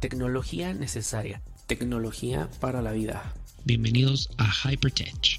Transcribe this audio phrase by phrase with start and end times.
[0.00, 3.34] Tecnología necesaria, tecnología para la vida.
[3.66, 5.38] Bienvenidos a Hypertech.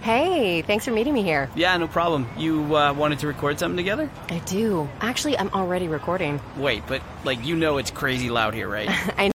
[0.00, 1.50] Hey, thanks for meeting me here.
[1.54, 2.26] Yeah, no problem.
[2.38, 4.08] You uh, wanted to record something together?
[4.30, 4.88] I do.
[5.02, 6.40] Actually, I'm already recording.
[6.56, 8.88] Wait, but like you know it's crazy loud here, right?
[9.18, 9.30] I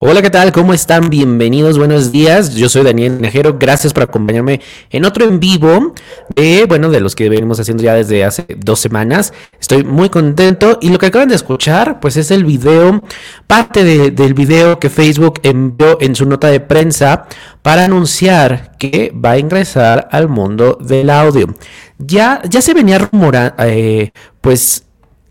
[0.00, 0.52] Hola, ¿qué tal?
[0.52, 1.10] ¿Cómo están?
[1.10, 2.54] Bienvenidos, buenos días.
[2.54, 3.56] Yo soy Daniel Nejero.
[3.58, 4.60] Gracias por acompañarme
[4.90, 5.92] en otro en vivo
[6.36, 9.32] de, bueno, de los que venimos haciendo ya desde hace dos semanas.
[9.60, 13.02] Estoy muy contento y lo que acaban de escuchar, pues es el video,
[13.48, 17.26] parte de- del video que Facebook envió en su nota de prensa
[17.62, 21.52] para anunciar que va a ingresar al mundo del audio.
[21.98, 23.56] Ya, ya se venía rumorando,
[24.40, 24.84] pues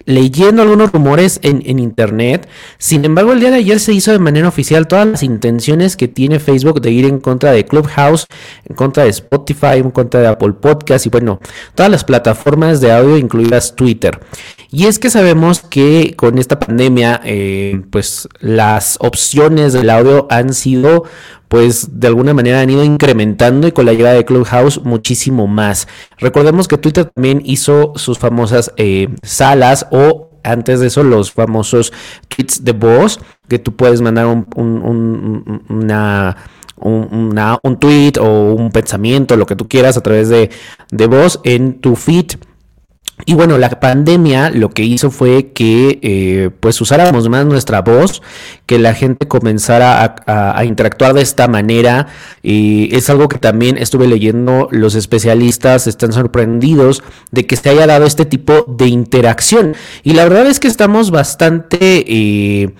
[0.08, 2.48] leyendo algunos rumores en, en internet.
[2.78, 6.08] Sin embargo, el día de ayer se hizo de manera oficial todas las intenciones que
[6.08, 8.26] tiene Facebook de ir en contra de Clubhouse,
[8.64, 11.41] en contra de Spotify, en contra de Apple Podcast y bueno,
[11.76, 14.18] todas las plataformas de audio, incluidas Twitter.
[14.72, 20.54] Y es que sabemos que con esta pandemia, eh, pues las opciones del audio han
[20.54, 21.04] sido
[21.48, 25.87] pues de alguna manera han ido incrementando y con la llegada de Clubhouse muchísimo más.
[26.17, 31.91] Recordemos que Twitter también hizo sus famosas eh, salas o antes de eso los famosos
[32.29, 36.37] tweets de voz que tú puedes mandar un, un- un- un- una,
[36.77, 40.49] un, una- un tweet o un pensamiento, lo que tú quieras a través de,
[40.91, 42.31] de voz en tu feed.
[43.26, 48.21] Y bueno, la pandemia lo que hizo fue que eh, pues usáramos más nuestra voz,
[48.65, 52.07] que la gente comenzara a, interactuar de esta manera.
[52.43, 57.87] Y es algo que también estuve leyendo, los especialistas están sorprendidos de que se haya
[57.87, 59.76] dado este tipo de interacción.
[60.04, 62.05] Y la verdad es que estamos bastante...
[62.07, 62.74] eh,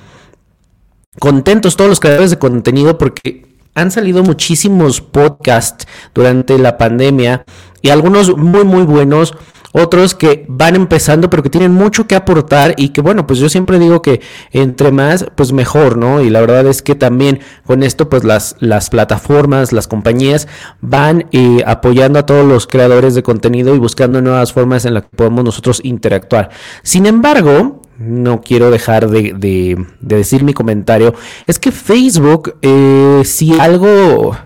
[1.19, 7.45] contentos todos los creadores de contenido porque han salido muchísimos podcasts durante la pandemia
[7.81, 9.35] y algunos muy muy buenos,
[9.73, 13.50] otros que van empezando pero que tienen mucho que aportar y que bueno, pues yo
[13.50, 16.22] siempre digo que entre más pues mejor, ¿no?
[16.22, 20.47] Y la verdad es que también con esto pues las, las plataformas, las compañías
[20.81, 25.03] van eh, apoyando a todos los creadores de contenido y buscando nuevas formas en las
[25.03, 26.50] que podemos nosotros interactuar.
[26.83, 31.16] Sin embargo, no quiero dejar de, de- de decir mi comentario.
[31.47, 34.38] Es que Facebook, eh, si algo,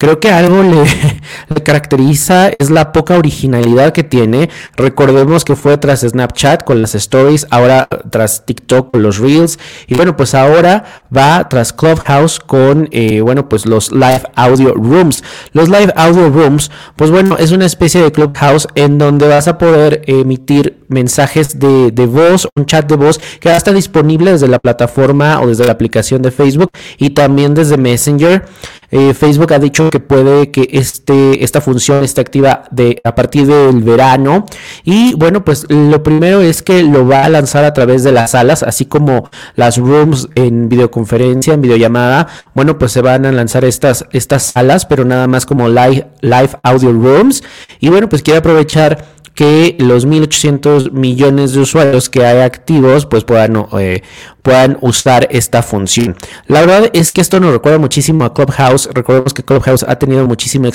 [0.00, 0.62] creo que algo
[1.54, 4.48] le, caracteriza es la poca originalidad que tiene.
[4.74, 9.58] Recordemos que fue tras Snapchat con las stories, ahora tras TikTok con los reels.
[9.86, 15.22] Y bueno, pues ahora va tras Clubhouse con, eh, bueno, pues los live audio rooms.
[15.52, 19.58] Los live audio rooms, pues bueno, es una especie de Clubhouse en donde vas a
[19.58, 24.32] poder emitir mensajes de, de voz, un chat de voz que va a estar disponible
[24.32, 28.46] desde la plataforma o desde la aplicación de Facebook y también desde Messenger.
[28.90, 32.64] Eh, Facebook ha dicho que puede que este, esta función esté activa
[33.04, 34.46] a partir del verano.
[34.84, 38.32] Y bueno, pues lo primero es que lo va a lanzar a través de las
[38.32, 42.26] salas, así como las rooms en videoconferencia, en videollamada.
[42.54, 46.50] Bueno, pues se van a lanzar estas, estas salas, pero nada más como live, live
[46.62, 47.42] audio rooms.
[47.78, 53.24] Y bueno, pues quiero aprovechar que los 1800 millones de usuarios que hay activos pues
[53.24, 54.02] puedan, eh,
[54.42, 56.16] puedan usar esta función.
[56.46, 58.88] La verdad es que esto nos recuerda muchísimo a Clubhouse.
[58.92, 60.68] Recordemos que Clubhouse ha tenido muchísimo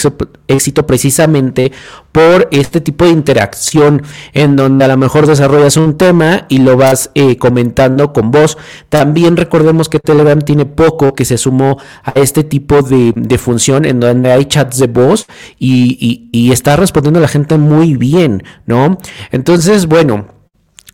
[0.48, 1.72] éxito, precisamente
[2.12, 4.04] por este tipo de interacción
[4.34, 8.58] en donde a lo mejor desarrollas un tema y lo vas eh, comentando con voz.
[8.90, 14.00] También recordemos que Telegram tiene poco que se sumó a este tipo de, función en
[14.00, 15.26] donde hay chats de voz
[15.60, 18.98] y, y- está respondiendo la gente muy bien, ¿no?
[19.32, 20.35] Entonces, bueno.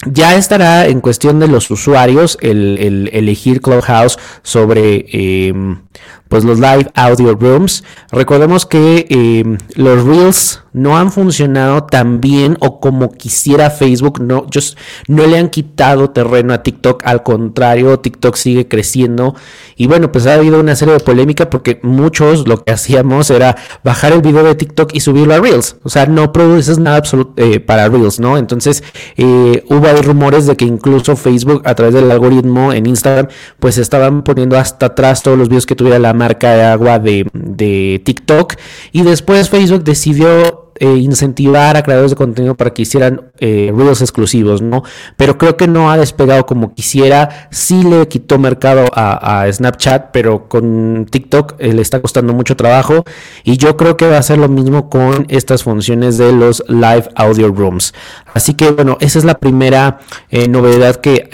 [0.06, 5.82] Ya estará en cuestión de los usuarios el, el elegir Clubhouse sobre em,
[6.31, 7.84] pues los live audio rooms.
[8.09, 14.22] Recordemos que em, los reels no han funcionado tan bien o como quisiera Facebook.
[14.22, 14.78] No, just-
[15.09, 17.02] no le han quitado terreno a TikTok.
[17.06, 19.36] Al contrario, TikTok sigue creciendo.
[19.75, 23.58] Y bueno, pues ha habido una serie de polémica porque muchos lo que hacíamos era
[23.84, 25.76] bajar el video de TikTok y subirlo a Reels.
[25.84, 28.38] O sea, no produces nada absoluto eh, para Reels, ¿no?
[28.38, 28.82] Entonces,
[29.17, 33.28] eh, hubo rumores de que incluso Facebook, a través del algoritmo en Instagram,
[33.59, 37.28] pues estaban poniendo hasta atrás todos los videos que tuviera la marca de agua de,
[37.34, 38.56] de TikTok.
[38.91, 44.02] Y después Facebook decidió eh, incentivar a creadores de contenido para que hicieran eh, reels
[44.02, 44.82] exclusivos, ¿no?
[45.16, 47.50] Pero creo que no ha despegado como quisiera.
[47.52, 52.56] Sí le quitó mercado a, a Snapchat, pero con TikTok eh, le está costando mucho
[52.56, 53.03] trabajo.
[53.44, 57.06] Y yo creo que va a ser lo mismo con estas funciones de los live
[57.16, 57.94] audio rooms.
[58.34, 61.29] Así que bueno, esa es la primera eh, novedad que...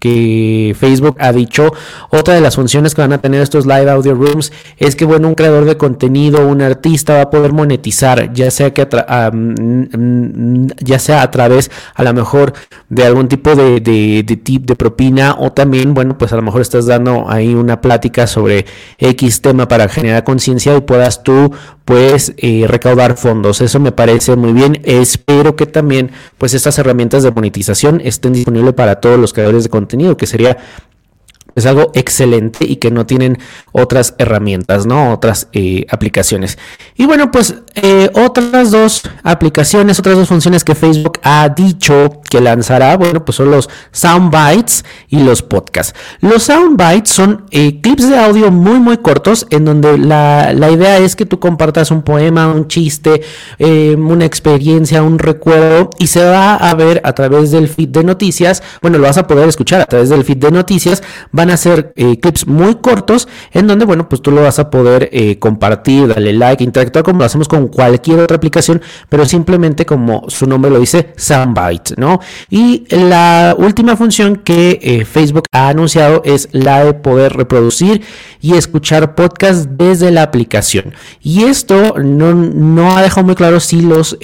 [0.00, 1.72] que Facebook ha dicho.
[2.08, 5.28] Otra de las funciones que van a tener estos live audio rooms es que, bueno,
[5.28, 8.88] un creador de contenido, un artista va a poder monetizar, ya sea que
[10.80, 12.54] ya sea a través, a lo mejor,
[12.88, 16.42] de algún tipo de, de, de, tip de propina o también, bueno, pues a lo
[16.42, 18.64] mejor estás dando ahí una plática sobre
[18.98, 21.52] X tema para generar conciencia y puedas tú
[21.90, 23.60] pues eh, recaudar fondos.
[23.60, 24.80] Eso me parece muy bien.
[24.84, 29.70] Espero que también pues estas herramientas de monetización estén disponibles para todos los creadores de
[29.70, 30.56] contenido, que sería
[31.54, 33.38] es algo excelente y que no tienen
[33.72, 35.12] otras herramientas, ¿no?
[35.12, 36.58] Otras eh, aplicaciones.
[36.96, 42.40] Y bueno, pues eh, otras dos aplicaciones, otras dos funciones que Facebook ha dicho que
[42.40, 45.98] lanzará, bueno, pues son los soundbites y los podcasts.
[46.20, 50.98] Los soundbites son eh, clips de audio muy, muy cortos en donde la, la, idea
[50.98, 53.22] es que tú compartas un poema, un chiste,
[53.58, 58.62] una experiencia, un recuerdo y se va a ver a través del feed de noticias.
[58.80, 61.02] Bueno, lo vas a poder escuchar a través del feed de noticias
[61.40, 64.68] van a ser eh, clips muy cortos en donde, bueno, pues tú lo vas a
[64.68, 69.86] poder eh, compartir, darle like, interactuar como lo hacemos con cualquier otra aplicación, pero simplemente
[69.86, 72.20] como su nombre lo dice, Soundbite, ¿no?
[72.50, 78.02] Y la última función que eh, Facebook ha anunciado es la de poder reproducir
[78.42, 80.92] y escuchar podcast desde la aplicación.
[81.22, 84.18] Y esto no, no ha dejado muy claro si los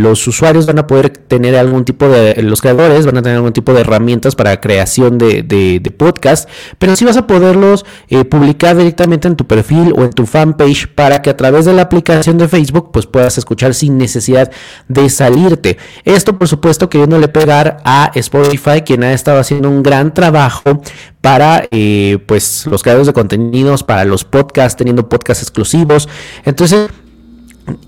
[0.00, 3.52] los usuarios van a poder tener algún tipo de, los creadores van a tener algún
[3.52, 6.48] tipo de herramientas para creación de, de, podcast,
[6.78, 10.88] pero sí vas a poderlos eh, publicar directamente en tu perfil o en tu fanpage
[10.88, 14.50] para que a través de la aplicación de Facebook pues puedas escuchar sin necesidad
[14.88, 15.76] de salirte.
[16.04, 20.80] Esto por supuesto queriéndole pegar a Spotify, quien ha estado haciendo un gran trabajo
[21.20, 26.08] para eh, pues los creadores de contenidos, para los podcasts, teniendo podcasts exclusivos.
[26.44, 26.88] Entonces,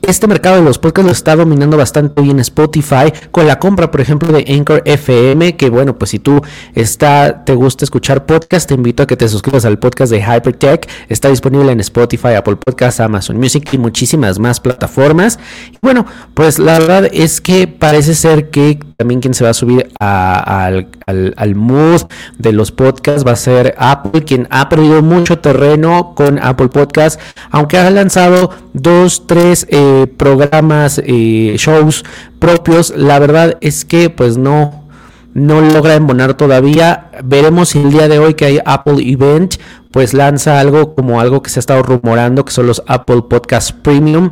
[0.03, 4.01] este mercado de los podcasts lo está dominando bastante bien Spotify con la compra, por
[4.01, 6.41] ejemplo, de Anchor FM, que bueno, pues si tú
[6.75, 10.89] está, te gusta escuchar podcast, te invito a que te suscribas al podcast de Hypertech.
[11.09, 15.39] Está disponible en Spotify, Apple Podcasts, Amazon Music y muchísimas más plataformas.
[15.73, 19.55] Y bueno, pues la verdad es que parece ser que también quien se va a
[19.55, 22.03] subir al, al mood
[22.39, 27.21] de los podcasts va a ser Apple, quien ha perdido mucho terreno con Apple Podcasts,
[27.51, 32.05] aunque ha lanzado dos, tres eh, programas, eh, shows
[32.39, 34.85] propios, la verdad es que pues no,
[35.35, 37.11] no logra embonar todavía.
[37.25, 39.57] Veremos si el día de hoy que hay Apple Event,
[39.91, 43.73] pues lanza algo como algo que se ha estado rumorando, que son los Apple Podcast
[43.73, 44.31] Premium.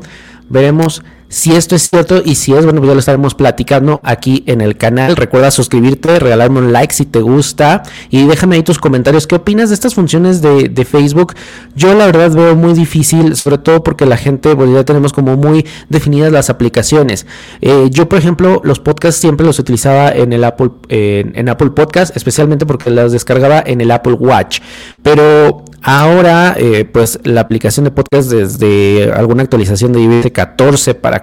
[0.49, 4.43] Veremos si esto es cierto y si es, bueno, pues ya lo estaremos platicando aquí
[4.47, 5.15] en el canal.
[5.15, 9.29] Recuerda suscribirte, regalarme un like si te gusta y déjame ahí tus comentarios.
[9.29, 11.35] ¿Qué opinas de estas funciones de, Facebook?
[11.77, 15.37] Yo la verdad veo muy difícil, sobre todo porque la gente, bueno, ya tenemos como
[15.37, 17.27] muy definidas las aplicaciones.
[17.61, 22.17] Eh, yo, por ejemplo, los podcasts siempre los utilizaba en el Apple, en Apple Podcast,
[22.17, 24.61] especialmente porque las descargaba en el Apple Watch.
[25.05, 31.20] Pero Ahora, eh, pues la aplicación de podcast desde alguna actualización de iOS 14 para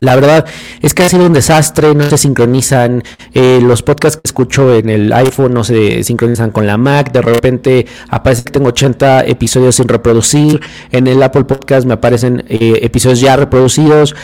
[0.00, 0.46] la verdad
[0.80, 3.02] es que ha sido un desastre, no se sincronizan
[3.34, 7.20] eh, los podcasts que escucho en el iPhone, no se sincronizan con la Mac, de
[7.20, 10.60] repente aparece que tengo 80 episodios sin reproducir,
[10.90, 14.16] en el Apple Podcast me aparecen eh, episodios ya reproducidos,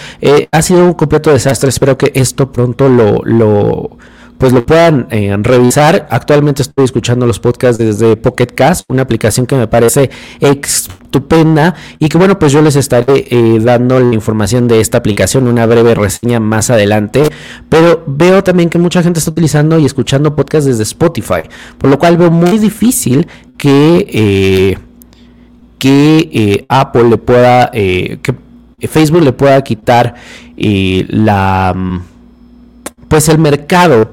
[0.50, 3.98] ha sido un completo desastre, espero que esto pronto lo
[4.38, 6.06] pues lo puedan eh, revisar.
[6.10, 12.08] Actualmente estoy escuchando los podcasts desde Pocket Cast, una aplicación que me parece estupenda y
[12.08, 15.94] que bueno, pues yo les estaré eh, dando la información de esta aplicación, una breve
[15.94, 17.24] reseña más adelante,
[17.68, 21.42] pero veo también que mucha gente está utilizando y escuchando podcasts desde Spotify,
[21.76, 24.06] por lo cual veo muy difícil que...
[24.12, 24.78] Eh,
[25.78, 28.34] que Apple le pueda, que
[28.88, 30.16] Facebook le pueda quitar
[30.56, 31.72] la
[33.08, 34.10] pues el mercado.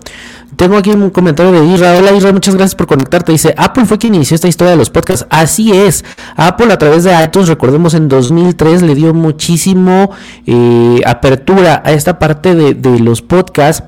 [0.55, 3.31] Tengo aquí un comentario de Israel Hola Israel, muchas gracias por conectarte.
[3.31, 5.27] Dice, Apple fue quien inició esta historia de los podcasts.
[5.29, 6.05] Así es.
[6.37, 10.11] Apple a través de iTunes, recordemos en 2003, le dio muchísimo
[10.45, 13.83] eh, apertura a esta parte de, de los podcasts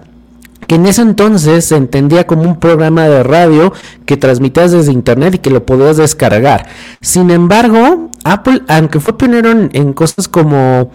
[0.68, 3.72] que en ese entonces se entendía como un programa de radio
[4.06, 6.68] que transmitías desde internet y que lo podías descargar.
[7.00, 10.92] Sin embargo, Apple, aunque fue pionero en cosas como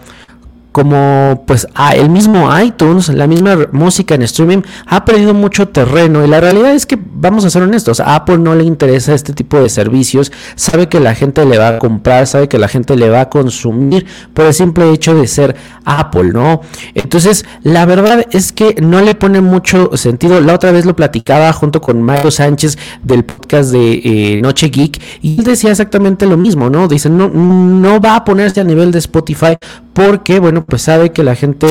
[0.73, 6.27] como pues el mismo iTunes, la misma música en streaming ha perdido mucho terreno y
[6.27, 9.59] la realidad es que vamos a ser honestos, a Apple no le interesa este tipo
[9.59, 13.09] de servicios, sabe que la gente le va a comprar, sabe que la gente le
[13.09, 16.61] va a consumir por el simple hecho de ser Apple, ¿no?
[16.95, 20.41] Entonces, la verdad es que no le pone mucho sentido.
[20.41, 25.01] La otra vez lo platicaba junto con Mario Sánchez del podcast de eh, Noche Geek
[25.21, 26.87] y él decía exactamente lo mismo, ¿no?
[26.87, 29.57] Dice, no, no va a ponerse a nivel de Spotify
[29.93, 31.67] porque, bueno, pues sabe que la gente,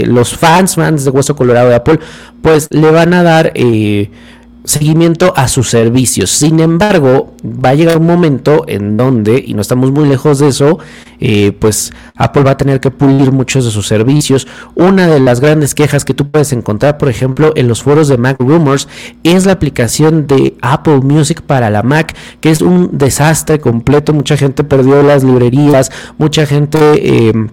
[0.00, 2.00] eh, los fans, fans de Hueso Colorado de Apple,
[2.42, 3.52] pues le van a dar...
[3.54, 4.10] Eh,
[4.64, 6.30] seguimiento a sus servicios.
[6.30, 10.48] Sin embargo, va a llegar un momento en donde, y no estamos muy lejos de
[10.48, 10.78] eso,
[11.20, 14.46] eh, pues Apple va a tener que pulir muchos de sus servicios.
[14.74, 18.16] Una de las grandes quejas que tú puedes encontrar, por ejemplo, en los foros de
[18.16, 18.88] Mac Rumors,
[19.22, 24.14] es la aplicación de Apple Music para la Mac, que es un desastre completo.
[24.14, 26.78] Mucha gente perdió las librerías, mucha gente...
[27.28, 27.48] Eh,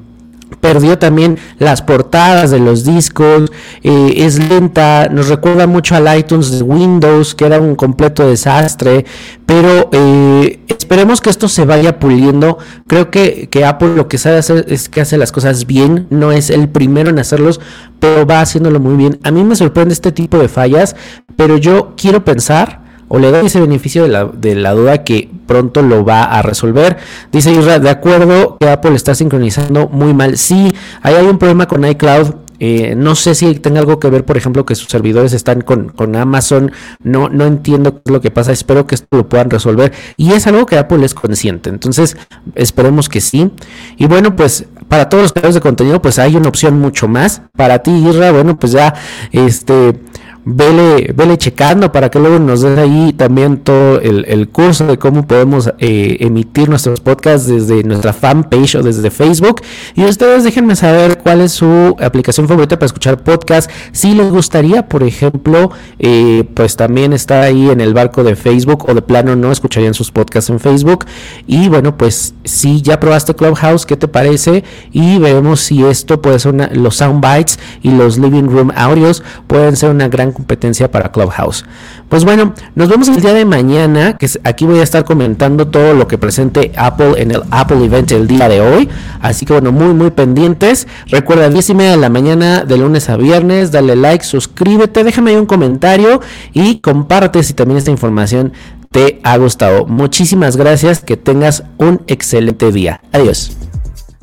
[0.62, 3.52] perdió también las portadas de los discos,
[3.84, 9.06] eh, es lenta, nos recuerda mucho al iTunes de Windows, que era un completo desastre,
[9.46, 12.60] pero eh, esperemos que esto se vaya puliendo.
[12.88, 16.32] Creo que, que, Apple lo que sabe hacer es que hace las cosas bien, no
[16.32, 17.60] es el primero en hacerlos,
[18.00, 19.20] pero va haciéndolo muy bien.
[19.24, 20.96] A mí me sorprende este tipo de fallas,
[21.36, 22.81] pero yo quiero pensar
[23.14, 26.42] o le doy ese beneficio de la, de la duda que pronto lo va a
[26.42, 26.96] resolver.
[27.30, 30.38] Dice Israel, de acuerdo que Apple está sincronizando muy mal.
[30.38, 32.36] Sí, ahí hay un problema con iCloud.
[32.62, 35.90] Eh, no sé si tenga algo que ver, por ejemplo, que sus servidores están con,
[35.90, 36.72] con, Amazon.
[37.04, 38.54] No, no entiendo qué es lo que pasa.
[38.54, 39.92] Espero que esto lo puedan resolver.
[40.16, 41.70] Y es algo que Apple es consciente.
[41.70, 42.16] Entonces,
[42.56, 43.52] esperemos que sí.
[43.98, 47.42] Y bueno, pues para todos los creadores de contenido, pues hay una opción mucho más.
[47.58, 48.94] Para ti, Isra, bueno, pues ya
[49.34, 50.00] este
[50.46, 55.28] vele, vele checando para que luego nos den ahí también todo el, curso de cómo
[55.28, 59.62] podemos eh, emitir nuestros podcasts desde nuestra fanpage o desde Facebook.
[59.96, 63.70] Y ustedes déjenme saber cuál es su aplicación favorita para escuchar podcast.
[63.92, 68.86] Si les gustaría, por ejemplo, eh, pues también está ahí en el barco de Facebook
[68.90, 71.06] o de plano no escucharían sus podcasts en Facebook.
[71.48, 74.64] Y bueno, pues si ya probaste Clubhouse, ¿qué te parece?
[74.92, 79.76] Y veremos si esto puede ser una, los soundbites y los living room audios pueden
[79.76, 81.66] ser una gran competencia para Clubhouse.
[82.10, 85.94] Pues bueno, nos vemos el día de mañana, que aquí voy a estar comentando todo
[85.94, 88.90] lo que presente Apple en el Apple Event el día de hoy.
[89.22, 90.88] Así que bueno, muy muy pendientes.
[91.08, 95.32] Recuerda, 10 y media de la mañana de lunes a viernes, dale like, suscríbete, déjame
[95.32, 96.22] ahí un comentario
[96.54, 98.54] y comparte si también esta información
[98.92, 99.86] te ha gustado.
[99.86, 103.02] Muchísimas gracias, que tengas un excelente día.
[103.12, 103.56] Adiós.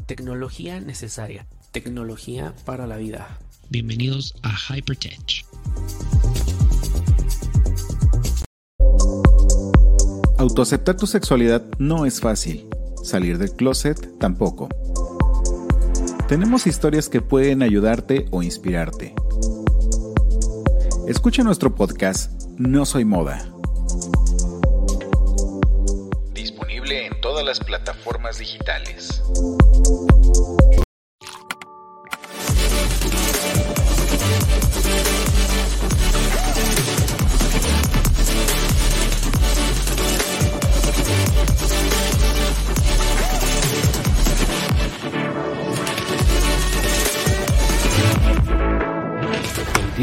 [0.06, 3.38] Tecnología necesaria, tecnología para la vida.
[3.70, 5.47] Bienvenidos a Hypertech.
[10.38, 12.68] Autoaceptar tu sexualidad no es fácil.
[13.02, 14.68] Salir del closet tampoco.
[16.28, 19.14] Tenemos historias que pueden ayudarte o inspirarte.
[21.08, 23.50] Escucha nuestro podcast No Soy Moda.
[26.34, 29.22] Disponible en todas las plataformas digitales.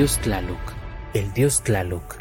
[0.06, 0.60] Dios Tlaloc.
[1.16, 2.15] El dios Tlaloc